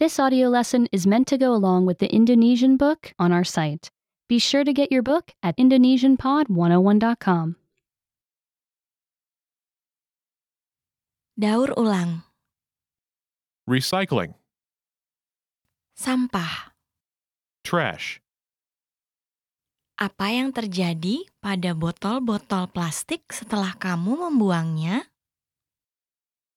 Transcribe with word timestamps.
This 0.00 0.16
audio 0.16 0.48
lesson 0.48 0.88
is 0.96 1.04
meant 1.04 1.28
to 1.28 1.36
go 1.36 1.52
along 1.52 1.84
with 1.84 2.00
the 2.00 2.08
Indonesian 2.08 2.80
book 2.80 3.12
on 3.20 3.36
our 3.36 3.44
site. 3.44 3.92
Be 4.32 4.40
sure 4.40 4.64
to 4.64 4.72
get 4.72 4.88
your 4.88 5.04
book 5.04 5.36
at 5.44 5.52
indonesianpod101.com. 5.60 7.60
Daur 11.36 11.68
ulang. 11.76 12.24
Recycling. 13.68 14.40
Sampah. 16.00 16.72
Trash. 17.60 18.24
Apa 20.00 20.32
yang 20.32 20.56
terjadi 20.56 21.28
pada 21.44 21.76
botol-botol 21.76 22.72
plastik 22.72 23.28
setelah 23.28 23.76
kamu 23.76 24.16
membuangnya? 24.16 25.12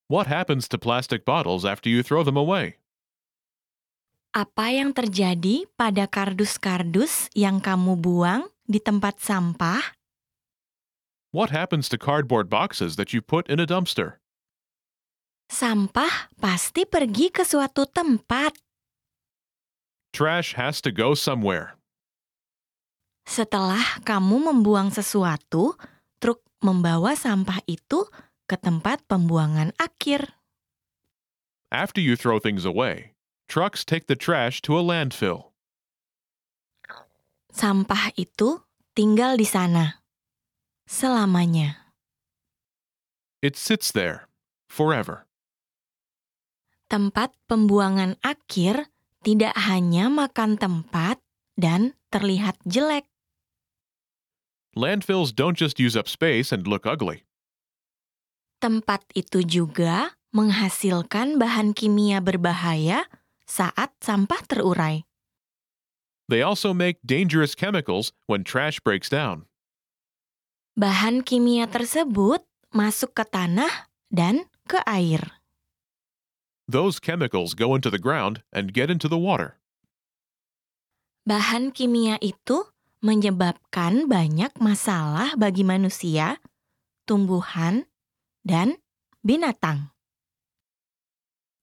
What 0.08 0.32
happens 0.32 0.72
to 0.72 0.80
plastic 0.80 1.28
bottles 1.28 1.68
after 1.68 1.92
you 1.92 2.08
throw 2.08 2.24
them 2.24 2.40
away? 2.40 2.80
Apa 4.34 4.74
yang 4.74 4.98
terjadi 4.98 5.70
pada 5.78 6.10
kardus-kardus 6.10 7.30
yang 7.38 7.62
kamu 7.62 7.94
buang 7.94 8.50
di 8.66 8.82
tempat 8.82 9.22
sampah? 9.22 9.94
What 11.30 11.54
happens 11.54 11.86
to 11.94 12.02
cardboard 12.02 12.50
boxes 12.50 12.98
that 12.98 13.14
you 13.14 13.22
put 13.22 13.46
in 13.46 13.62
a 13.62 13.70
dumpster? 13.70 14.18
Sampah 15.54 16.34
pasti 16.42 16.82
pergi 16.82 17.30
ke 17.30 17.46
suatu 17.46 17.86
tempat. 17.86 18.58
Trash 20.18 20.58
has 20.58 20.82
to 20.82 20.90
go 20.90 21.14
somewhere. 21.14 21.78
Setelah 23.30 24.02
kamu 24.02 24.50
membuang 24.50 24.90
sesuatu, 24.90 25.78
truk 26.18 26.42
membawa 26.66 27.14
sampah 27.14 27.62
itu 27.70 28.10
ke 28.50 28.58
tempat 28.58 29.06
pembuangan 29.06 29.78
akhir. 29.78 30.34
After 31.70 32.02
you 32.02 32.18
throw 32.18 32.42
things 32.42 32.66
away, 32.66 33.13
trucks 33.54 33.86
take 33.86 34.10
the 34.10 34.18
trash 34.18 34.66
to 34.66 34.74
a 34.74 34.82
landfill. 34.82 35.54
Sampah 37.54 38.10
itu 38.18 38.66
tinggal 38.98 39.38
di 39.38 39.46
sana 39.46 40.02
selamanya. 40.90 41.94
It 43.46 43.54
sits 43.54 43.94
there 43.94 44.26
forever. 44.66 45.30
Tempat 46.90 47.38
pembuangan 47.46 48.18
akhir 48.26 48.90
tidak 49.22 49.54
hanya 49.70 50.10
makan 50.10 50.58
tempat 50.58 51.22
dan 51.54 51.94
terlihat 52.10 52.58
jelek. 52.66 53.06
Landfills 54.74 55.30
don't 55.30 55.54
just 55.54 55.78
use 55.78 55.94
up 55.94 56.10
space 56.10 56.50
and 56.50 56.66
look 56.66 56.90
ugly. 56.90 57.22
Tempat 58.58 59.06
itu 59.14 59.46
juga 59.46 60.18
menghasilkan 60.34 61.38
bahan 61.38 61.78
kimia 61.78 62.18
berbahaya 62.18 63.06
saat 63.46 63.94
sampah 64.02 64.42
terurai. 64.50 65.06
They 66.28 66.42
also 66.42 66.74
make 66.74 67.04
dangerous 67.06 67.54
chemicals 67.54 68.16
when 68.26 68.48
trash 68.48 68.80
breaks 68.80 69.12
down. 69.12 69.46
Bahan 70.74 71.22
kimia 71.22 71.70
tersebut 71.70 72.42
masuk 72.74 73.14
ke 73.14 73.24
tanah 73.30 73.92
dan 74.10 74.50
ke 74.66 74.82
air. 74.90 75.22
Those 76.66 76.98
chemicals 76.98 77.54
go 77.54 77.76
into 77.78 77.94
the 77.94 78.02
ground 78.02 78.42
and 78.50 78.74
get 78.74 78.90
into 78.90 79.06
the 79.06 79.20
water. 79.20 79.62
Bahan 81.30 81.70
kimia 81.76 82.18
itu 82.24 82.66
menyebabkan 83.04 84.10
banyak 84.10 84.58
masalah 84.58 85.36
bagi 85.38 85.62
manusia, 85.62 86.40
tumbuhan, 87.06 87.86
dan 88.42 88.80
binatang. 89.22 89.93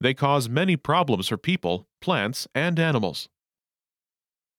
They 0.01 0.17
cause 0.17 0.49
many 0.49 0.81
problems 0.81 1.29
for 1.29 1.37
people, 1.37 1.85
plants, 2.01 2.49
and 2.57 2.81
animals. 2.81 3.29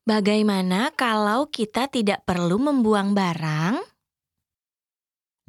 Bagaimana 0.07 0.95
kalau 0.95 1.51
kita 1.51 1.91
tidak 1.91 2.23
perlu 2.23 2.63
membuang 2.63 3.19
barang? 3.19 3.83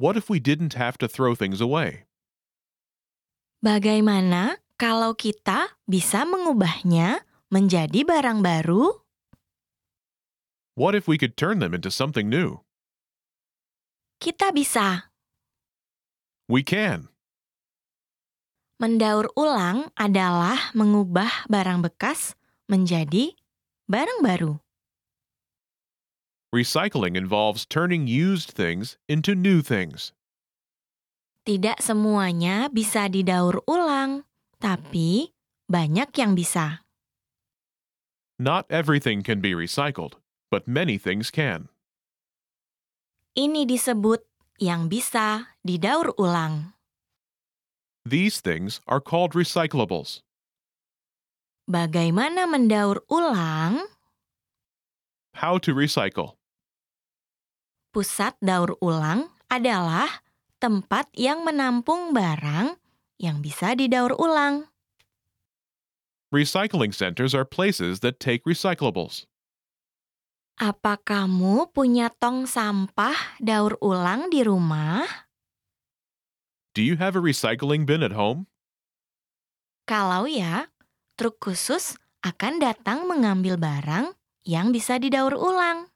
What 0.02 0.18
if 0.18 0.26
we 0.26 0.42
didn't 0.42 0.74
have 0.74 0.98
to 0.98 1.06
throw 1.06 1.38
things 1.38 1.62
away? 1.62 2.10
Bagaimana 3.62 4.58
kalau 4.74 5.14
kita 5.14 5.78
bisa 5.86 6.26
mengubahnya 6.26 7.22
menjadi 7.54 8.02
barang 8.02 8.42
baru? 8.42 8.98
What 10.74 10.98
if 10.98 11.06
we 11.06 11.14
could 11.14 11.38
turn 11.38 11.62
them 11.62 11.70
into 11.70 11.94
something 11.94 12.26
new? 12.26 12.66
Kita 14.18 14.50
bisa. 14.50 15.06
We 16.50 16.66
can. 16.66 17.13
Mendaur 18.74 19.30
ulang 19.38 19.94
adalah 19.94 20.74
mengubah 20.74 21.46
barang 21.46 21.86
bekas 21.86 22.34
menjadi 22.66 23.30
barang 23.86 24.18
baru. 24.18 24.58
Recycling 26.50 27.14
involves 27.14 27.62
turning 27.66 28.10
used 28.10 28.50
things 28.50 28.98
into 29.06 29.38
new 29.38 29.62
things. 29.62 30.10
Tidak 31.46 31.78
semuanya 31.78 32.66
bisa 32.66 33.06
didaur 33.06 33.62
ulang, 33.70 34.26
tapi 34.58 35.30
banyak 35.70 36.10
yang 36.18 36.34
bisa. 36.34 36.82
Not 38.42 38.66
everything 38.66 39.22
can 39.22 39.38
be 39.38 39.54
recycled, 39.54 40.18
but 40.50 40.66
many 40.66 40.98
things 40.98 41.30
can. 41.30 41.70
Ini 43.38 43.70
disebut 43.70 44.26
yang 44.58 44.90
bisa 44.90 45.54
didaur 45.62 46.10
ulang. 46.18 46.73
These 48.04 48.44
things 48.44 48.84
are 48.84 49.00
called 49.00 49.32
recyclables. 49.32 50.20
Bagaimana 51.64 52.44
mendaur 52.44 53.00
ulang? 53.08 53.80
How 55.40 55.56
to 55.64 55.72
recycle. 55.72 56.36
Pusat 57.96 58.36
daur 58.44 58.76
ulang 58.84 59.32
adalah 59.48 60.20
tempat 60.60 61.08
yang 61.16 61.48
menampung 61.48 62.12
barang 62.12 62.76
yang 63.16 63.40
bisa 63.40 63.72
didaur 63.72 64.12
ulang. 64.20 64.68
Recycling 66.28 66.92
centers 66.92 67.32
are 67.32 67.48
places 67.48 68.04
that 68.04 68.20
take 68.20 68.44
recyclables. 68.44 69.24
Apa 70.60 71.00
kamu 71.00 71.72
punya 71.72 72.12
tong 72.12 72.44
sampah 72.44 73.40
daur 73.40 73.80
ulang 73.80 74.28
di 74.28 74.44
rumah? 74.44 75.08
Do 76.74 76.82
you 76.82 76.98
have 76.98 77.14
a 77.14 77.22
recycling 77.22 77.86
bin 77.86 78.02
at 78.02 78.10
home? 78.10 78.50
Kalau 79.86 80.26
ya, 80.26 80.74
truk 81.14 81.38
khusus 81.38 81.94
akan 82.26 82.58
datang 82.58 83.06
mengambil 83.06 83.54
barang 83.54 84.10
yang 84.42 84.74
bisa 84.74 84.98
didaur 84.98 85.38
ulang. 85.38 85.86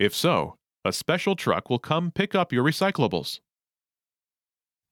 If 0.00 0.16
so, 0.16 0.56
a 0.88 0.92
special 0.96 1.36
truck 1.36 1.68
will 1.68 1.82
come 1.82 2.08
pick 2.08 2.32
up 2.32 2.48
your 2.48 2.64
recyclables. 2.64 3.44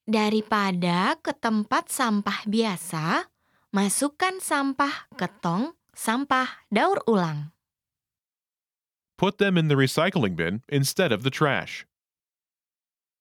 Daripada 0.05 1.17
ke 1.25 1.33
tempat 1.33 1.89
sampah 1.89 2.45
biasa, 2.45 3.33
masukkan 3.73 4.45
sampah 4.45 5.09
ke 5.17 5.25
tong 5.41 5.73
sampah 5.97 6.69
daur 6.69 7.01
ulang. 7.09 7.57
Put 9.17 9.41
them 9.41 9.57
in 9.57 9.73
the 9.73 9.77
recycling 9.81 10.37
bin 10.37 10.61
instead 10.69 11.17
of 11.17 11.25
the 11.25 11.33
trash. 11.33 11.89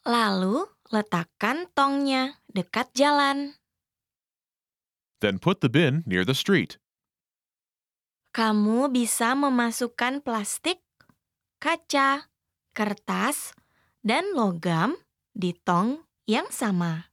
Lalu, 0.08 0.68
letakkan 0.90 1.70
tongnya 1.76 2.40
dekat 2.52 2.92
jalan. 2.96 3.56
Then 5.20 5.42
put 5.42 5.66
the 5.66 5.70
bin 5.70 6.06
near 6.06 6.22
the 6.22 6.38
street. 6.38 6.78
Kamu 8.38 8.94
bisa 8.94 9.34
memasukkan 9.34 10.22
plastik, 10.22 10.78
kaca, 11.58 12.30
kertas, 12.78 13.58
dan 14.06 14.30
logam 14.38 14.94
di 15.34 15.58
tong 15.66 16.06
yang 16.30 16.46
sama. 16.54 17.10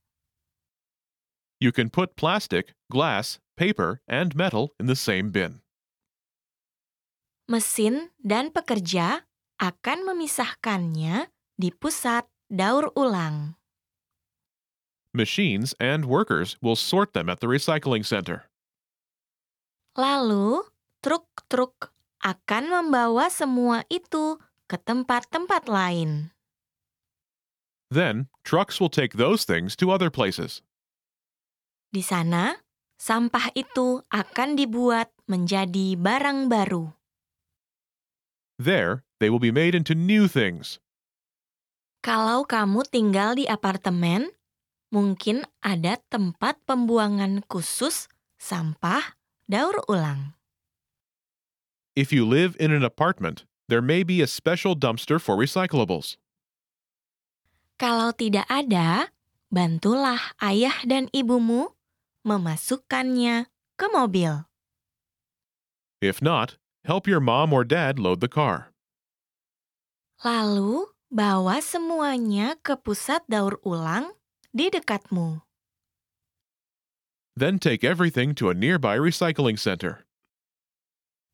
You 1.65 1.73
can 1.73 1.89
put 1.89 2.12
plastic, 2.21 2.77
glass, 2.93 3.41
paper, 3.56 4.05
and 4.05 4.37
metal 4.37 4.77
in 4.77 4.85
the 4.85 4.99
same 4.99 5.32
bin. 5.32 5.65
Mesin 7.49 8.12
dan 8.20 8.53
pekerja 8.53 9.25
akan 9.56 10.05
memisahkannya 10.12 11.32
di 11.56 11.73
pusat 11.73 12.29
daur 12.53 12.93
ulang. 12.93 13.56
Machines 15.14 15.78
and 15.78 16.11
workers 16.11 16.58
will 16.58 16.75
sort 16.75 17.14
them 17.14 17.31
at 17.31 17.38
the 17.38 17.46
recycling 17.46 18.02
center. 18.02 18.50
Lalu, 19.94 20.66
truk-truk 21.06 21.94
akan 22.19 22.64
membawa 22.66 23.31
semua 23.31 23.87
itu 23.87 24.43
ke 24.66 24.75
tempat-tempat 24.75 25.70
lain. 25.70 26.34
Then, 27.94 28.26
trucks 28.43 28.82
will 28.82 28.90
take 28.90 29.14
those 29.14 29.46
things 29.46 29.78
to 29.78 29.94
other 29.94 30.11
places. 30.11 30.66
Di 31.94 32.02
sana, 32.02 32.58
sampah 32.99 33.55
itu 33.55 34.02
akan 34.10 34.58
dibuat 34.58 35.14
menjadi 35.31 35.94
barang 35.94 36.50
baru. 36.50 36.90
There, 38.58 39.06
they 39.22 39.31
will 39.31 39.38
be 39.38 39.55
made 39.55 39.78
into 39.78 39.94
new 39.94 40.26
things. 40.26 40.82
Kalau 42.02 42.43
kamu 42.43 42.82
tinggal 42.90 43.38
di 43.38 43.46
apartemen, 43.46 44.34
mungkin 44.94 45.43
ada 45.58 45.99
tempat 46.06 46.62
pembuangan 46.70 47.43
khusus 47.50 48.06
sampah 48.38 49.19
daur 49.50 49.82
ulang. 49.91 50.38
If 51.99 52.14
you 52.14 52.23
live 52.23 52.55
in 52.62 52.70
an 52.70 52.87
apartment, 52.87 53.43
there 53.67 53.82
may 53.82 54.06
be 54.06 54.23
a 54.23 54.31
special 54.31 54.79
dumpster 54.79 55.19
for 55.19 55.35
recyclables. 55.35 56.14
Kalau 57.75 58.14
tidak 58.14 58.46
ada, 58.46 59.11
bantulah 59.50 60.38
ayah 60.38 60.79
dan 60.87 61.11
ibumu 61.11 61.75
memasukkannya 62.23 63.50
ke 63.75 63.87
mobil. 63.91 64.46
If 65.99 66.23
not, 66.23 66.55
help 66.87 67.11
your 67.11 67.19
mom 67.19 67.50
or 67.50 67.67
dad 67.67 67.99
load 67.99 68.23
the 68.23 68.31
car. 68.31 68.70
Lalu, 70.23 70.87
bawa 71.11 71.58
semuanya 71.58 72.55
ke 72.62 72.79
pusat 72.79 73.26
daur 73.26 73.58
ulang 73.67 74.14
di 74.55 74.71
dekatmu. 74.71 75.43
Then 77.35 77.59
take 77.59 77.83
everything 77.83 78.39
to 78.39 78.49
a 78.49 78.55
nearby 78.55 78.95
recycling 78.95 79.59
center. 79.59 80.06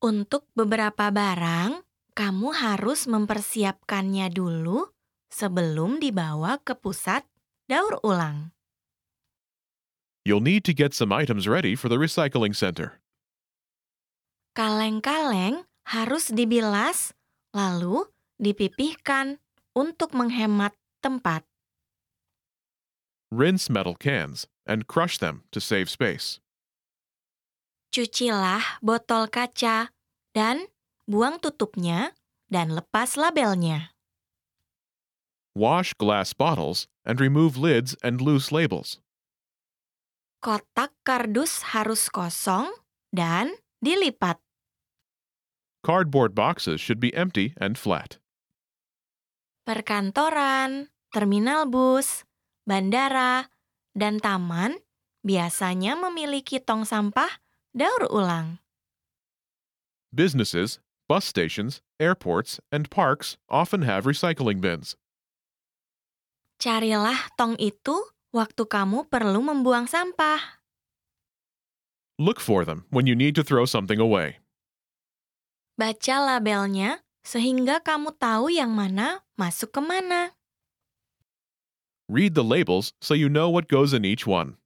Untuk 0.00 0.48
beberapa 0.56 1.12
barang, 1.12 1.84
kamu 2.16 2.56
harus 2.56 3.04
mempersiapkannya 3.04 4.32
dulu 4.32 4.88
sebelum 5.28 6.00
dibawa 6.00 6.56
ke 6.64 6.72
pusat 6.72 7.28
daur 7.68 8.00
ulang. 8.00 8.56
You'll 10.24 10.40
need 10.40 10.64
to 10.64 10.72
get 10.72 10.96
some 10.96 11.12
items 11.12 11.44
ready 11.44 11.76
for 11.76 11.92
the 11.92 12.00
recycling 12.00 12.56
center. 12.56 12.96
Kaleng-kaleng 14.56 15.68
harus 15.84 16.32
dibilas, 16.32 17.12
lalu 17.52 18.08
dipipihkan 18.40 19.36
untuk 19.76 20.16
menghemat 20.16 20.72
tempat. 21.04 21.49
Rinse 23.30 23.70
metal 23.70 23.94
cans 23.94 24.50
and 24.66 24.90
crush 24.90 25.18
them 25.18 25.46
to 25.54 25.62
save 25.62 25.86
space. 25.86 26.42
Cucilah 27.94 28.82
botol 28.82 29.30
kaca 29.30 29.90
dan 30.34 30.66
buang 31.06 31.38
tutupnya 31.38 32.14
dan 32.50 32.74
lepas 32.74 33.14
labelnya. 33.14 33.94
Wash 35.54 35.94
glass 35.98 36.30
bottles 36.34 36.86
and 37.02 37.18
remove 37.18 37.58
lids 37.58 37.98
and 38.02 38.22
loose 38.22 38.54
labels. 38.54 39.02
Kotak 40.42 40.94
kardus 41.02 41.74
harus 41.74 42.06
kosong 42.10 42.70
dan 43.10 43.54
dilipat. 43.82 44.38
Cardboard 45.82 46.34
boxes 46.34 46.78
should 46.78 46.98
be 47.02 47.14
empty 47.14 47.54
and 47.58 47.74
flat. 47.78 48.18
Perkantoran, 49.66 50.90
terminal 51.12 51.66
bus, 51.66 52.22
bandara, 52.70 53.50
dan 53.98 54.22
taman 54.22 54.78
biasanya 55.26 55.98
memiliki 55.98 56.62
tong 56.62 56.86
sampah 56.86 57.42
daur 57.74 58.06
ulang. 58.06 58.62
Businesses, 60.14 60.78
bus 61.10 61.26
stations, 61.26 61.82
airports, 61.98 62.62
and 62.70 62.86
parks 62.86 63.34
often 63.50 63.82
have 63.82 64.06
recycling 64.06 64.62
bins. 64.62 64.94
Carilah 66.62 67.34
tong 67.34 67.58
itu 67.58 67.98
waktu 68.30 68.62
kamu 68.62 69.10
perlu 69.10 69.42
membuang 69.42 69.90
sampah. 69.90 70.62
Look 72.20 72.38
for 72.38 72.68
them 72.68 72.86
when 72.92 73.08
you 73.10 73.16
need 73.16 73.34
to 73.34 73.42
throw 73.42 73.64
something 73.64 73.98
away. 73.98 74.38
Baca 75.80 76.20
labelnya 76.20 77.00
sehingga 77.24 77.80
kamu 77.80 78.12
tahu 78.20 78.52
yang 78.52 78.76
mana 78.76 79.24
masuk 79.40 79.72
ke 79.72 79.80
mana. 79.80 80.36
Read 82.10 82.34
the 82.34 82.42
labels 82.42 82.90
so 82.98 83.14
you 83.14 83.30
know 83.30 83.46
what 83.46 83.70
goes 83.70 83.94
in 83.94 84.02
each 84.02 84.26
one. 84.26 84.58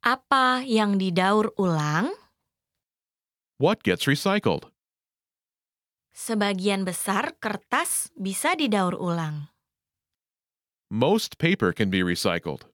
Apa 0.00 0.64
yang 0.64 0.96
didaur 0.96 1.52
ulang? 1.60 2.16
What 3.60 3.84
gets 3.84 4.08
recycled? 4.08 4.72
Sebagian 6.16 6.88
besar 6.88 7.36
kertas 7.36 8.08
bisa 8.16 8.56
didaur 8.56 8.96
ulang. 8.96 9.52
Most 10.88 11.36
paper 11.36 11.76
can 11.76 11.92
be 11.92 12.00
recycled. 12.00 12.64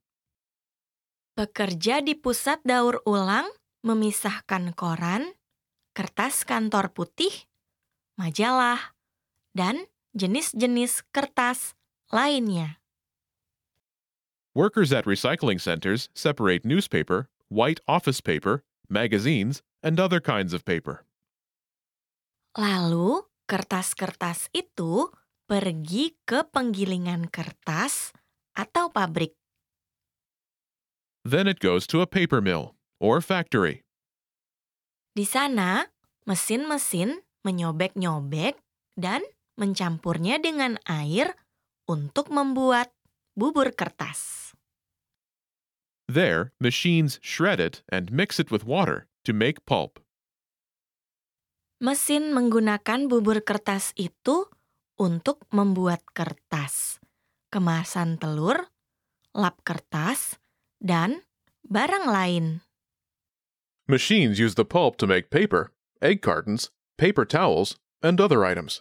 Pekerja 1.34 2.06
di 2.06 2.14
pusat 2.14 2.62
daur 2.62 3.02
ulang 3.02 3.50
memisahkan 3.82 4.70
koran, 4.78 5.34
kertas 5.90 6.46
kantor 6.46 6.94
putih, 6.94 7.34
majalah, 8.14 8.94
dan 9.58 9.90
jenis-jenis 10.14 11.02
kertas 11.10 11.75
lainnya. 12.14 12.83
Workers 14.54 14.94
at 14.94 15.02
recycling 15.02 15.58
centers 15.58 16.06
separate 16.14 16.62
newspaper, 16.62 17.26
white 17.50 17.82
office 17.90 18.22
paper, 18.22 18.62
magazines, 18.86 19.66
and 19.82 19.98
other 19.98 20.22
kinds 20.22 20.54
of 20.54 20.62
paper. 20.62 21.02
Lalu, 22.54 23.26
kertas-kertas 23.50 24.46
itu 24.54 25.10
pergi 25.50 26.14
ke 26.22 26.46
penggilingan 26.54 27.34
kertas 27.34 28.14
atau 28.54 28.94
pabrik. 28.94 29.34
Then 31.26 31.50
it 31.50 31.58
goes 31.58 31.90
to 31.90 31.98
a 31.98 32.06
paper 32.06 32.38
mill 32.38 32.78
or 33.02 33.18
factory. 33.18 33.82
Di 35.18 35.26
sana, 35.26 35.90
mesin-mesin 36.30 37.26
menyobek-nyobek 37.42 38.54
dan 38.94 39.26
mencampurnya 39.58 40.38
dengan 40.38 40.78
air 40.86 41.34
untuk 41.90 42.30
membuat 42.30 42.94
bubur 43.34 43.75
kertas. 43.75 44.54
There, 46.06 46.54
machines 46.60 47.19
shred 47.22 47.58
it 47.58 47.82
and 47.90 48.12
mix 48.14 48.38
it 48.38 48.50
with 48.50 48.64
water 48.64 49.06
to 49.25 49.32
make 49.32 49.66
pulp. 49.66 49.98
Mesin 51.82 52.32
menggunakan 52.32 53.10
bubur 53.10 53.42
kertas 53.42 53.92
itu 53.98 54.46
untuk 54.94 55.42
membuat 55.50 56.06
kertas, 56.14 57.02
kemasan 57.50 58.16
telur, 58.16 58.70
lap 59.34 59.58
kertas, 59.66 60.38
dan 60.78 61.26
barang 61.66 62.06
lain. 62.06 62.62
Machines 63.90 64.38
use 64.38 64.54
the 64.54 64.64
pulp 64.64 64.96
to 64.96 65.04
make 65.04 65.28
paper, 65.28 65.75
egg 66.00 66.22
cartons, 66.22 66.70
paper 66.96 67.26
towels, 67.26 67.76
and 68.00 68.22
other 68.22 68.46
items. 68.46 68.81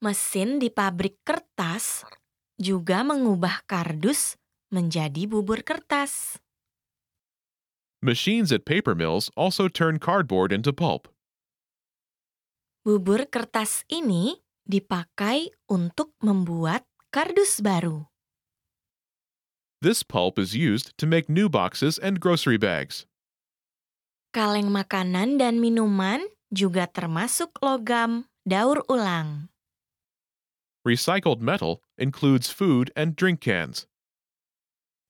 Mesin 0.00 0.56
di 0.62 0.70
pabrik 0.72 1.20
kertas 1.26 2.06
juga 2.62 3.02
mengubah 3.02 3.66
kardus 3.66 4.38
menjadi 4.70 5.26
bubur 5.26 5.66
kertas. 5.66 6.38
Machines 7.98 8.50
at 8.50 8.62
paper 8.62 8.94
mills 8.94 9.30
also 9.34 9.66
turn 9.66 9.98
cardboard 9.98 10.50
into 10.50 10.70
pulp. 10.70 11.10
Bubur 12.82 13.30
kertas 13.30 13.86
ini 13.86 14.42
dipakai 14.66 15.54
untuk 15.70 16.14
membuat 16.18 16.82
kardus 17.14 17.62
baru. 17.62 18.10
This 19.82 20.02
pulp 20.02 20.38
is 20.38 20.54
used 20.54 20.94
to 20.98 21.06
make 21.06 21.30
new 21.30 21.50
boxes 21.50 21.98
and 21.98 22.18
grocery 22.22 22.58
bags. 22.58 23.06
Kaleng 24.32 24.72
makanan 24.72 25.36
dan 25.38 25.60
minuman 25.60 26.24
juga 26.48 26.88
termasuk 26.88 27.54
logam 27.60 28.26
daur 28.48 28.80
ulang. 28.88 29.51
Recycled 30.82 31.38
metal 31.38 31.78
includes 31.94 32.50
food 32.50 32.90
and 32.98 33.14
drink 33.14 33.38
cans. 33.38 33.86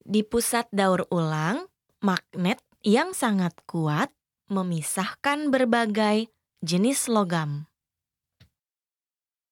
Di 0.04 0.20
pusat 0.20 0.68
daur 0.68 1.08
ulang, 1.08 1.64
magnet 2.04 2.60
yang 2.84 3.16
sangat 3.16 3.56
kuat 3.64 4.12
memisahkan 4.52 5.48
berbagai 5.48 6.28
jenis 6.60 7.08
logam. 7.08 7.70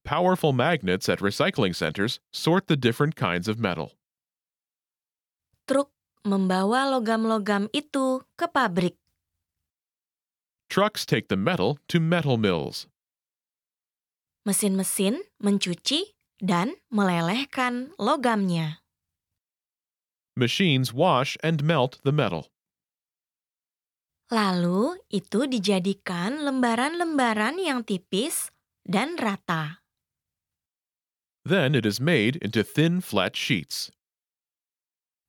Powerful 0.05 0.53
magnets 0.53 1.09
at 1.09 1.25
recycling 1.25 1.73
centers 1.73 2.21
sort 2.35 2.69
the 2.69 2.77
different 2.77 3.17
kinds 3.17 3.49
of 3.49 3.57
metal. 3.57 3.97
Truk 5.65 5.89
membawa 6.27 6.85
logam-logam 6.91 7.73
itu 7.73 8.21
ke 8.37 8.45
pabrik. 8.51 8.99
Trucks 10.69 11.09
take 11.09 11.33
the 11.33 11.39
metal 11.39 11.81
to 11.89 11.97
metal 11.97 12.37
mills. 12.37 12.90
Mesin-mesin 14.49 15.21
mencuci 15.37 16.17
dan 16.41 16.81
melelehkan 16.89 17.93
logamnya. 18.01 18.81
Machines 20.33 20.97
wash 20.97 21.37
and 21.45 21.61
melt 21.61 22.01
the 22.01 22.15
metal. 22.15 22.49
Lalu 24.31 24.97
itu 25.11 25.45
dijadikan 25.45 26.41
lembaran-lembaran 26.47 27.59
yang 27.61 27.85
tipis 27.85 28.49
dan 28.87 29.19
rata. 29.21 29.83
Then 31.45 31.75
it 31.75 31.85
is 31.85 31.99
made 31.99 32.39
into 32.41 32.63
thin, 32.63 33.03
flat 33.03 33.35
sheets. 33.35 33.91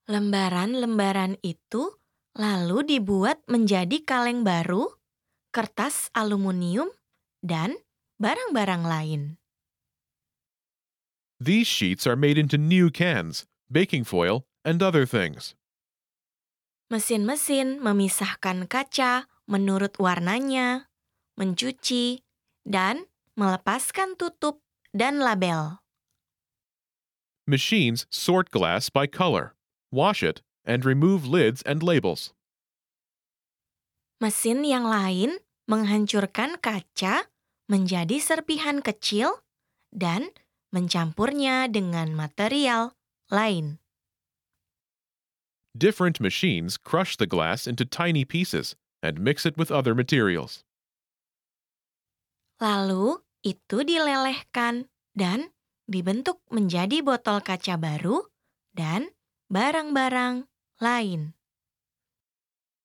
Lembaran-lembaran 0.06 1.41
itu 1.41 1.98
lalu 2.38 2.86
dibuat 2.86 3.44
menjadi 3.50 4.06
kaleng 4.06 4.46
baru, 4.46 4.91
kertas 5.50 6.13
aluminium, 6.13 6.94
dan 7.41 7.75
barang-barang 8.22 8.86
lain. 8.86 9.22
These 11.42 11.66
sheets 11.66 12.06
are 12.06 12.13
made 12.13 12.38
into 12.38 12.62
new 12.62 12.94
cans, 12.94 13.50
baking 13.66 14.06
foil, 14.06 14.46
and 14.62 14.78
other 14.86 15.10
things. 15.10 15.58
Mesin-mesin 16.94 17.82
memisahkan 17.82 18.70
kaca 18.70 19.25
menurut 19.50 19.98
warnanya, 19.98 20.86
mencuci, 21.34 22.22
dan 22.62 23.10
melepaskan 23.34 24.13
tutup 24.22 24.62
dan 24.94 25.18
label. 25.18 25.82
Machines 27.50 28.06
sort 28.13 28.54
glass 28.54 28.94
by 28.94 29.10
color, 29.10 29.58
wash 29.90 30.22
it, 30.22 30.46
and 30.62 30.86
remove 30.86 31.25
lids 31.25 31.66
and 31.66 31.82
labels. 31.82 32.38
Mesin 34.22 34.62
yang 34.62 34.86
lain 34.86 35.42
menghancurkan 35.66 36.62
kaca 36.62 37.31
menjadi 37.72 38.20
serpihan 38.20 38.84
kecil 38.84 39.40
dan 39.96 40.36
mencampurnya 40.75 41.72
dengan 41.72 42.12
material 42.12 43.00
lain. 43.32 43.80
Different 45.72 46.20
machines 46.20 46.75
crush 46.75 47.16
the 47.16 47.24
glass 47.24 47.63
into 47.63 47.88
tiny 47.88 48.28
pieces 48.28 48.75
and 49.00 49.24
mix 49.24 49.48
it 49.48 49.56
with 49.56 49.72
other 49.72 49.96
materials. 49.96 50.68
Lalu 52.60 53.24
itu 53.42 53.88
dilelehkan 53.88 54.92
dan 55.16 55.56
dibentuk 55.88 56.44
menjadi 56.51 57.00
botol 57.00 57.40
kaca 57.40 57.80
baru 57.80 58.28
dan 58.75 59.16
barang-barang 59.48 60.46
lain. 60.84 61.40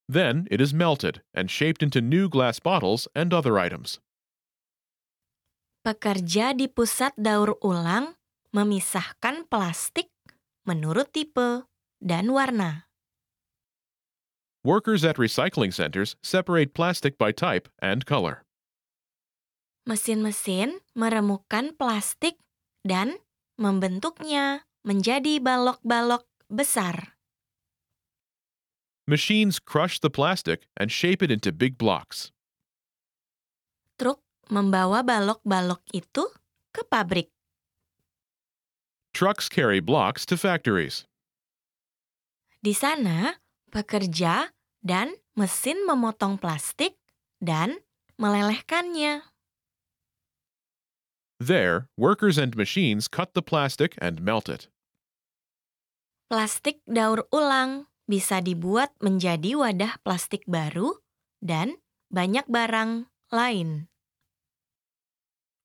Then 0.07 0.47
it 0.55 0.63
is 0.63 0.71
melted 0.71 1.27
and 1.35 1.51
shaped 1.51 1.83
into 1.83 1.99
new 1.99 2.31
glass 2.31 2.63
bottles 2.63 3.11
and 3.19 3.35
other 3.35 3.59
items. 3.59 3.99
Pekerja 5.87 6.51
di 6.51 6.67
pusat 6.67 7.15
daur 7.15 7.63
ulang 7.63 8.19
memisahkan 8.51 9.47
plastik 9.47 10.11
menurut 10.67 11.15
tipe 11.15 11.63
dan 12.03 12.35
warna. 12.35 12.91
Workers 14.67 15.07
at 15.07 15.15
recycling 15.15 15.71
centers 15.71 16.19
separate 16.27 16.75
plastic 16.75 17.15
by 17.15 17.31
type 17.31 17.71
and 17.79 18.03
color. 18.03 18.43
Mesin-mesin 19.87 20.83
meremukkan 20.99 21.79
plastik 21.79 22.43
dan 22.83 23.23
membentuknya 23.55 24.67
menjadi 24.83 25.39
balok-balok 25.39 26.27
besar. 26.51 27.15
Machines 29.07 29.63
crush 29.63 30.03
the 30.03 30.11
plastic 30.11 30.67
and 30.75 30.91
shape 30.91 31.23
it 31.23 31.31
into 31.31 31.55
big 31.55 31.79
blocks. 31.79 32.35
Truk 34.03 34.26
membawa 34.51 35.03
balok-balok 35.03 35.83
itu 35.91 36.27
ke 36.71 36.83
pabrik. 36.87 37.33
Trucks 39.17 39.49
carry 39.49 39.81
blocks 39.81 40.29
to 40.29 40.37
factories. 40.37 41.09
Di 42.61 42.77
sana, 42.77 43.41
pekerja 43.73 44.53
dan 44.85 45.17
mesin 45.33 45.83
memotong 45.89 46.37
plastik 46.37 47.01
dan 47.41 47.81
melelehkannya. 48.21 49.25
There, 51.37 51.89
workers 52.01 52.41
and 52.41 52.57
machines 52.57 53.09
cut 53.09 53.37
the 53.37 53.45
plastic 53.45 53.93
and 54.01 54.25
melt 54.25 54.49
it. 54.49 54.73
Plastik 56.27 56.81
daur 56.89 57.29
ulang 57.31 57.87
bisa 58.09 58.41
dibuat 58.41 58.97
menjadi 59.05 59.55
wadah 59.55 60.01
plastik 60.01 60.43
baru 60.49 60.97
dan 61.45 61.77
banyak 62.09 62.49
barang 62.49 63.07
lain. 63.31 63.87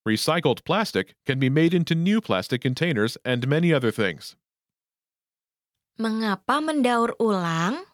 Recycled 0.01 0.65
plastic 0.65 1.13
can 1.29 1.37
be 1.37 1.49
made 1.49 1.77
into 1.77 1.93
new 1.93 2.21
plastic 2.21 2.65
containers 2.65 3.21
and 3.21 3.45
many 3.45 3.69
other 3.69 3.93
things. 3.93 4.33
Mengapa 6.01 6.57
mendaur 6.57 7.13
ulang? 7.21 7.85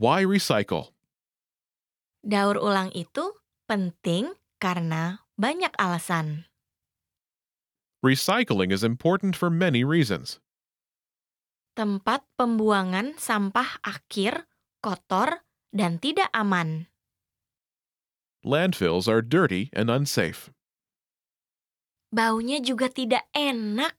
Why 0.00 0.24
recycle? 0.24 0.96
Daur 2.24 2.56
ulang 2.56 2.88
itu 2.96 3.36
penting 3.68 4.32
karena 4.56 5.20
banyak 5.36 5.76
alasan. 5.76 6.48
Recycling 8.00 8.72
is 8.72 8.80
important 8.80 9.36
for 9.36 9.52
many 9.52 9.84
reasons. 9.84 10.40
Tempat 11.76 12.24
pembuangan 12.40 13.20
sampah 13.20 13.84
akhir 13.84 14.48
kotor 14.80 15.44
dan 15.76 16.00
tidak 16.00 16.32
aman. 16.32 16.91
Landfills 18.42 19.06
are 19.06 19.22
dirty 19.22 19.70
and 19.72 19.86
unsafe. 19.86 20.50
Baunya 22.12 22.58
juga 22.58 22.90
tidak 22.90 23.22
enak. 23.32 23.94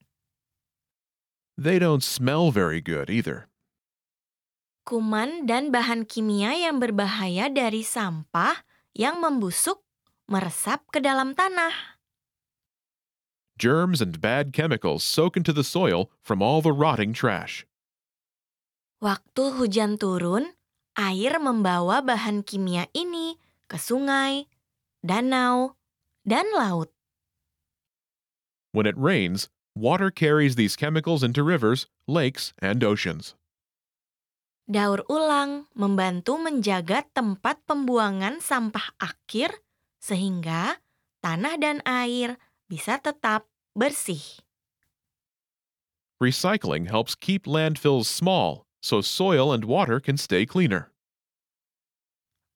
They 1.56 1.80
don't 1.80 2.04
smell 2.04 2.52
very 2.52 2.84
good 2.84 3.10
either. 3.10 3.48
Kuman 4.84 5.48
dan 5.48 5.72
bahan 5.72 6.04
kimia 6.04 6.52
yang 6.60 6.84
berbahaya 6.84 7.48
dari 7.48 7.88
sampah 7.88 8.68
yang 8.92 9.24
membusuk 9.24 9.80
meresap 10.28 10.84
ke 10.92 11.00
dalam 11.00 11.32
tanah. 11.34 11.96
Germs 13.56 14.04
and 14.04 14.20
bad 14.20 14.52
chemicals 14.52 15.08
soak 15.08 15.40
into 15.40 15.56
the 15.56 15.64
soil 15.64 16.12
from 16.20 16.44
all 16.44 16.60
the 16.60 16.76
rotting 16.76 17.16
trash. 17.16 17.64
Waktu 19.00 19.56
hujan 19.56 19.96
turun, 19.96 20.52
air 21.00 21.40
membawa 21.40 22.04
bahan 22.04 22.44
kimia 22.44 22.92
ini 22.92 23.40
ke 23.74 23.82
sungai, 23.82 24.46
danau, 25.02 25.74
dan 26.22 26.46
laut. 26.54 26.94
When 28.70 28.86
it 28.86 28.94
rains, 28.94 29.50
water 29.74 30.14
carries 30.14 30.54
these 30.54 30.78
chemicals 30.78 31.26
into 31.26 31.42
rivers, 31.42 31.90
lakes, 32.06 32.54
and 32.62 32.86
oceans. 32.86 33.34
Daur 34.70 35.02
ulang 35.10 35.66
membantu 35.74 36.38
menjaga 36.38 37.04
tempat 37.18 37.66
pembuangan 37.66 38.40
sampah 38.40 38.94
akhir 39.02 39.58
sehingga 39.98 40.78
tanah 41.26 41.58
dan 41.58 41.82
air 41.84 42.38
bisa 42.70 43.02
tetap 43.02 43.50
bersih. 43.74 44.22
Recycling 46.22 46.88
helps 46.88 47.18
keep 47.18 47.50
landfills 47.50 48.08
small 48.08 48.64
so 48.80 49.02
soil 49.02 49.52
and 49.52 49.66
water 49.66 50.00
can 50.00 50.16
stay 50.16 50.48
cleaner. 50.48 50.93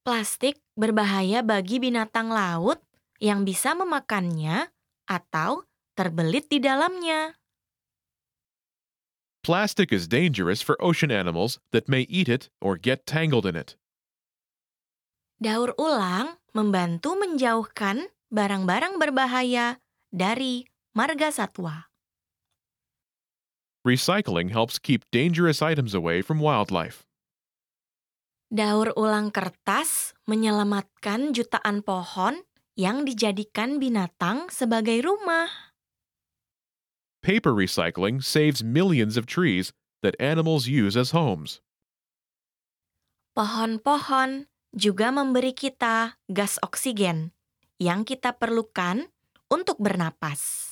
Plastik 0.07 0.63
berbahaya 0.79 1.43
bagi 1.43 1.83
binatang 1.83 2.31
laut 2.31 2.79
yang 3.19 3.43
bisa 3.43 3.75
memakannya 3.75 4.71
atau 5.03 5.67
terbelit 5.99 6.47
di 6.47 6.63
dalamnya. 6.63 7.35
Plastic 9.43 9.91
is 9.91 10.07
dangerous 10.07 10.63
for 10.63 10.79
ocean 10.79 11.11
animals 11.11 11.59
that 11.75 11.91
may 11.91 12.07
eat 12.07 12.31
it 12.31 12.47
or 12.63 12.79
get 12.79 13.03
tangled 13.03 13.43
in 13.43 13.59
it. 13.59 13.75
Daur 15.43 15.75
ulang 15.75 16.39
membantu 16.55 17.19
menjauhkan 17.19 18.07
barang-barang 18.31 19.03
berbahaya 19.03 19.83
dari 20.07 20.63
marga 20.95 21.35
satwa. 21.35 21.91
Recycling 23.83 24.55
helps 24.55 24.79
keep 24.79 25.03
dangerous 25.11 25.59
items 25.59 25.91
away 25.91 26.23
from 26.23 26.39
wildlife. 26.39 27.06
Daur 28.47 28.95
ulang 28.95 29.35
kertas 29.35 30.15
menyelamatkan 30.23 31.35
jutaan 31.35 31.83
pohon 31.83 32.47
yang 32.79 33.03
dijadikan 33.03 33.75
binatang 33.75 34.47
sebagai 34.47 35.03
rumah. 35.03 35.51
Paper 37.19 37.51
recycling 37.51 38.23
saves 38.23 38.63
millions 38.63 39.19
of 39.19 39.27
trees 39.27 39.75
that 39.99 40.15
animals 40.23 40.63
use 40.71 40.95
as 40.95 41.11
homes. 41.11 41.59
Pohon-pohon 43.35 44.47
juga 44.71 45.11
memberi 45.11 45.51
kita 45.51 46.15
gas 46.31 46.55
oksigen 46.63 47.35
yang 47.83 48.07
kita 48.07 48.31
perlukan 48.31 49.11
untuk 49.51 49.75
bernapas. 49.75 50.63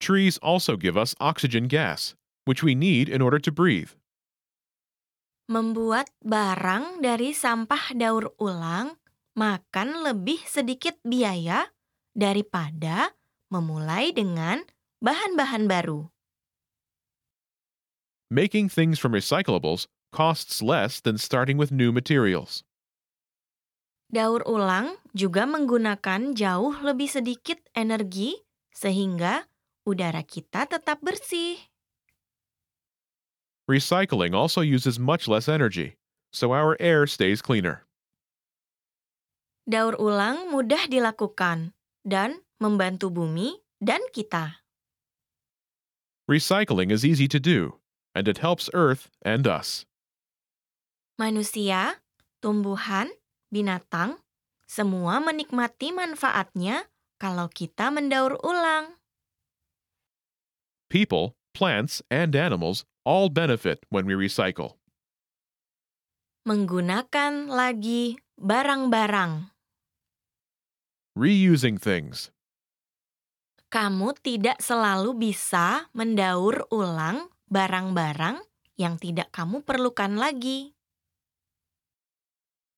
Trees 0.00 0.40
also 0.40 0.80
give 0.80 0.96
us 0.96 1.12
oxygen 1.20 1.68
gas, 1.68 2.16
which 2.48 2.64
we 2.64 2.72
need 2.72 3.12
in 3.12 3.20
order 3.20 3.36
to 3.36 3.52
breathe. 3.52 3.99
Membuat 5.50 6.06
barang 6.22 7.02
dari 7.02 7.34
sampah 7.34 7.90
daur 7.98 8.38
ulang 8.38 8.94
makan 9.34 10.06
lebih 10.06 10.38
sedikit 10.46 10.94
biaya 11.02 11.74
daripada 12.14 13.18
memulai 13.50 14.14
dengan 14.14 14.62
bahan-bahan 15.02 15.66
baru. 15.66 16.06
Making 18.30 18.70
things 18.70 19.02
from 19.02 19.10
recyclables 19.10 19.90
costs 20.14 20.62
less 20.62 21.02
than 21.02 21.18
starting 21.18 21.58
with 21.58 21.74
new 21.74 21.90
materials. 21.90 22.62
Daur 24.06 24.46
ulang 24.46 25.02
juga 25.18 25.50
menggunakan 25.50 26.30
jauh 26.30 26.78
lebih 26.78 27.10
sedikit 27.10 27.58
energi 27.74 28.38
sehingga 28.70 29.50
udara 29.82 30.22
kita 30.22 30.70
tetap 30.70 31.02
bersih. 31.02 31.69
Recycling 33.70 34.34
also 34.34 34.66
uses 34.66 34.98
much 34.98 35.30
less 35.30 35.46
energy, 35.46 35.94
so 36.34 36.50
our 36.50 36.74
air 36.82 37.06
stays 37.06 37.38
cleaner. 37.38 37.86
Daur 39.62 39.94
ulang 39.94 40.50
mudah 40.50 40.90
dilakukan 40.90 41.70
dan 42.02 42.42
membantu 42.58 43.14
bumi 43.14 43.62
dan 43.78 44.02
kita. 44.10 44.58
Recycling 46.26 46.90
is 46.90 47.06
easy 47.06 47.30
to 47.30 47.38
do, 47.38 47.78
and 48.10 48.26
it 48.26 48.42
helps 48.42 48.66
Earth 48.74 49.06
and 49.22 49.46
us. 49.46 49.86
Manusia, 51.14 52.02
tumbuhan, 52.42 53.14
binatang, 53.54 54.18
semua 54.66 55.22
menikmati 55.22 55.94
manfaatnya 55.94 56.90
kalau 57.22 57.46
kita 57.46 57.94
mendaur 57.94 58.34
ulang. 58.42 58.98
People, 60.90 61.38
plants, 61.54 62.02
and 62.10 62.34
animals 62.34 62.82
all 63.04 63.28
benefit 63.28 63.84
when 63.88 64.04
we 64.04 64.14
recycle. 64.14 64.76
Menggunakan 66.44 67.52
lagi 67.52 68.16
barang-barang. 68.40 69.52
Reusing 71.18 71.76
things. 71.76 72.32
Kamu 73.70 74.18
tidak 74.18 74.58
selalu 74.58 75.14
bisa 75.30 75.92
mendaur 75.94 76.66
ulang 76.74 77.30
barang-barang 77.46 78.42
yang 78.80 78.96
tidak 78.96 79.30
kamu 79.30 79.62
perlukan 79.62 80.16
lagi. 80.16 80.74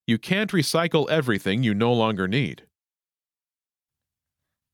You 0.03 0.19
can't 0.19 0.51
recycle 0.51 1.07
everything 1.07 1.63
you 1.63 1.71
no 1.71 1.89
longer 1.89 2.27
need. 2.27 2.67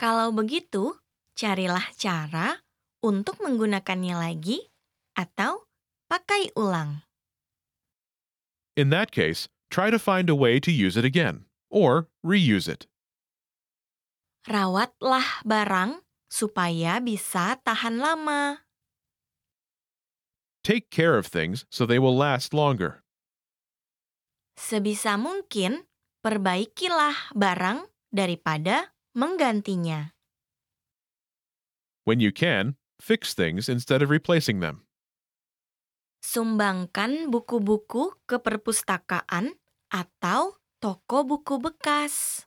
Kalau 0.02 0.34
begitu, 0.34 0.98
carilah 1.38 1.86
cara 1.94 2.66
untuk 3.06 3.38
menggunakannya 3.44 4.16
lagi 4.18 4.69
atau 5.20 5.68
pakai 6.08 6.56
ulang. 6.56 7.04
In 8.80 8.88
that 8.96 9.12
case, 9.12 9.52
try 9.68 9.92
to 9.92 10.00
find 10.00 10.32
a 10.32 10.38
way 10.38 10.64
to 10.64 10.72
use 10.72 10.96
it 10.96 11.04
again 11.04 11.44
or 11.68 12.08
reuse 12.24 12.72
it. 12.72 12.88
Rawatlah 14.48 15.44
barang 15.44 16.00
supaya 16.32 17.04
bisa 17.04 17.60
tahan 17.60 18.00
lama. 18.00 18.64
Take 20.64 20.88
care 20.88 21.20
of 21.20 21.28
things 21.28 21.68
so 21.68 21.84
they 21.84 22.00
will 22.00 22.16
last 22.16 22.56
longer. 22.56 23.04
Sebisa 24.56 25.20
mungkin, 25.20 25.88
perbaikilah 26.24 27.36
barang 27.36 27.88
daripada 28.12 28.92
menggantinya. 29.16 30.12
When 32.04 32.20
you 32.20 32.32
can, 32.32 32.76
fix 33.00 33.34
things 33.34 33.70
instead 33.70 34.02
of 34.02 34.10
replacing 34.10 34.60
them. 34.60 34.84
Sumbangkan 36.20 37.32
buku-buku 37.32 38.12
ke 38.28 38.38
perpustakaan 38.44 39.56
atau 39.88 40.60
toko 40.84 41.24
buku 41.24 41.60
bekas. 41.64 42.44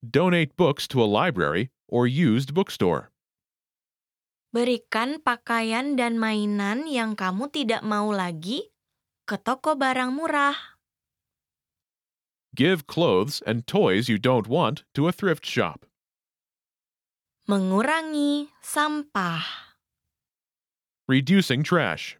Donate 0.00 0.56
books 0.56 0.88
to 0.88 1.04
a 1.04 1.08
library 1.08 1.68
or 1.84 2.08
used 2.08 2.56
bookstore. 2.56 3.12
Berikan 4.50 5.22
pakaian 5.22 5.94
dan 5.94 6.18
mainan 6.18 6.88
yang 6.88 7.14
kamu 7.14 7.52
tidak 7.52 7.86
mau 7.86 8.10
lagi 8.10 8.72
ke 9.28 9.38
toko 9.38 9.78
barang 9.78 10.10
murah. 10.10 10.56
Give 12.50 12.82
clothes 12.88 13.38
and 13.46 13.62
toys 13.68 14.10
you 14.10 14.18
don't 14.18 14.50
want 14.50 14.82
to 14.98 15.06
a 15.06 15.14
thrift 15.14 15.46
shop. 15.46 15.86
Mengurangi 17.46 18.50
sampah. 18.58 19.70
Reducing 21.06 21.62
trash. 21.62 22.19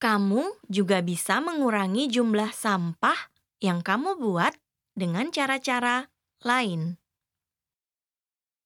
Kamu 0.00 0.64
juga 0.64 1.04
bisa 1.04 1.44
mengurangi 1.44 2.08
jumlah 2.08 2.56
sampah 2.56 3.28
yang 3.60 3.84
kamu 3.84 4.16
buat 4.16 4.56
dengan 4.96 5.28
cara-cara 5.28 6.08
lain. 6.40 6.96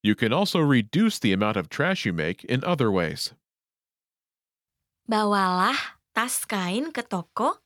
You 0.04 0.14
can 0.14 0.30
also 0.30 0.62
reduce 0.62 1.18
the 1.18 1.34
amount 1.34 1.58
of 1.58 1.66
trash 1.66 2.06
you 2.06 2.14
make 2.14 2.46
in 2.46 2.62
other 2.62 2.86
ways. 2.86 3.34
Bawalah 5.10 5.98
tas 6.14 6.46
kain 6.46 6.94
ke 6.94 7.02
toko 7.02 7.58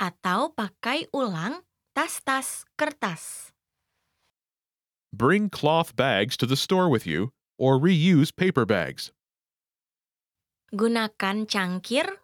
atau 0.00 0.56
pakai 0.56 1.04
ulang 1.12 1.60
tas-tas 1.92 2.64
kertas. 2.80 3.52
Bring 5.12 5.52
cloth 5.52 5.92
bags 5.92 6.40
to 6.40 6.48
the 6.48 6.56
store 6.56 6.88
with 6.88 7.04
you 7.04 7.36
or 7.60 7.76
reuse 7.76 8.32
paper 8.32 8.64
bags. 8.64 9.12
Gunakan 10.72 11.50
cangkir, 11.50 12.22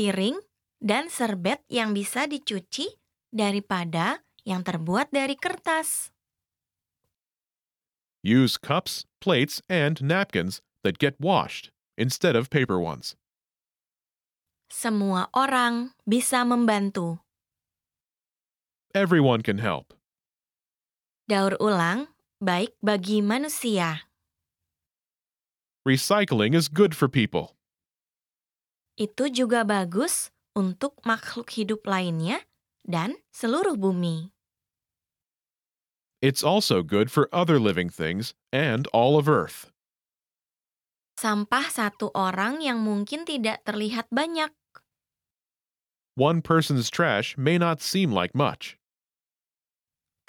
piring, 0.00 0.40
dan 0.80 1.12
serbet 1.12 1.60
yang 1.68 1.92
bisa 1.92 2.24
dicuci 2.24 2.88
daripada 3.28 4.24
yang 4.48 4.64
terbuat 4.64 5.12
dari 5.12 5.36
kertas. 5.36 6.08
Use 8.24 8.56
cups, 8.56 9.04
plates, 9.20 9.60
and 9.68 10.00
napkins 10.00 10.64
that 10.80 10.96
get 10.96 11.20
washed 11.20 11.68
instead 12.00 12.32
of 12.32 12.48
paper 12.48 12.80
ones. 12.80 13.12
Semua 14.72 15.28
orang 15.36 15.92
bisa 16.08 16.48
membantu. 16.48 17.20
Everyone 18.96 19.44
can 19.44 19.60
help. 19.60 19.92
Daur 21.28 21.60
ulang 21.60 22.08
baik 22.40 22.72
bagi 22.80 23.20
manusia. 23.20 24.08
Recycling 25.84 26.56
is 26.56 26.72
good 26.72 26.96
for 26.96 27.04
people. 27.04 27.59
Itu 28.98 29.30
juga 29.30 29.62
bagus 29.66 30.30
untuk 30.56 30.98
makhluk 31.06 31.50
hidup 31.54 31.86
lainnya 31.86 32.42
dan 32.86 33.18
seluruh 33.30 33.78
bumi. 33.78 34.32
It's 36.20 36.44
also 36.44 36.82
good 36.82 37.10
for 37.10 37.28
other 37.32 37.58
living 37.58 37.88
things 37.88 38.34
and 38.52 38.86
all 38.92 39.16
of 39.16 39.28
Earth. 39.28 39.72
Sampah 41.20 41.68
satu 41.68 42.12
orang 42.16 42.64
yang 42.64 42.80
mungkin 42.80 43.28
tidak 43.28 43.64
terlihat 43.64 44.08
banyak, 44.08 44.52
One 46.16 46.42
person's 46.42 46.90
trash 46.90 47.38
may 47.38 47.56
not 47.56 47.80
seem 47.80 48.12
like 48.12 48.34
much, 48.34 48.76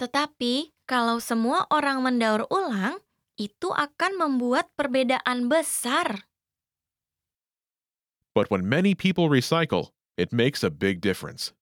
tetapi 0.00 0.74
kalau 0.90 1.22
semua 1.22 1.62
orang 1.70 2.02
mendaur 2.02 2.50
ulang, 2.50 2.98
itu 3.38 3.70
akan 3.70 4.18
membuat 4.18 4.66
perbedaan 4.74 5.46
besar. 5.46 6.26
But 8.34 8.50
when 8.50 8.68
many 8.68 8.94
people 8.94 9.28
recycle, 9.28 9.90
it 10.16 10.32
makes 10.32 10.62
a 10.62 10.70
big 10.70 11.00
difference. 11.00 11.52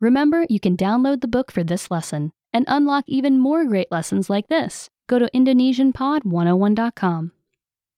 Remember, 0.00 0.46
you 0.48 0.60
can 0.60 0.76
download 0.76 1.20
the 1.20 1.28
book 1.28 1.50
for 1.50 1.64
this 1.64 1.90
lesson 1.90 2.32
and 2.52 2.64
unlock 2.68 3.04
even 3.06 3.38
more 3.38 3.64
great 3.64 3.90
lessons 3.90 4.30
like 4.30 4.48
this. 4.48 4.88
Go 5.08 5.18
to 5.18 5.28
IndonesianPod101.com. 5.34 7.32